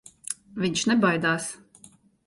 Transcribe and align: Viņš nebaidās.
Viņš 0.63 0.87
nebaidās. 0.93 1.49